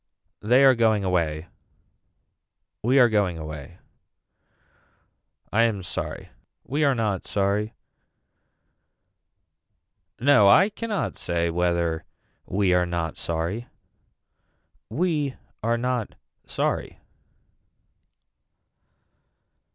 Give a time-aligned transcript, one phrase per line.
[0.41, 1.45] They are going away.
[2.81, 3.77] We are going away.
[5.53, 6.29] I am sorry.
[6.63, 7.75] We are not sorry.
[10.19, 12.03] No I cannot say whether
[12.47, 13.67] we are not sorry.
[14.89, 16.15] We are not
[16.47, 16.99] sorry.